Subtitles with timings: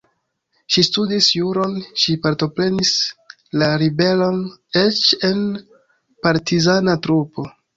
[0.75, 2.95] Ŝi studis juron, ŝi partoprenis
[3.63, 4.41] la ribelon,
[4.85, 5.45] eĉ en
[6.27, 7.51] partizana trupo.